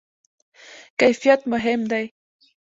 کیفیت 0.99 1.41
مهم 1.51 1.81
دی 1.91 2.05